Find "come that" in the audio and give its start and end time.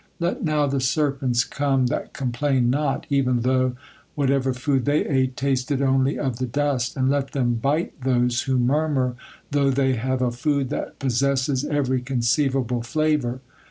1.43-2.11